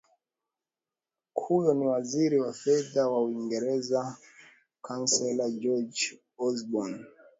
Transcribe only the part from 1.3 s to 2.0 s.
huyo ni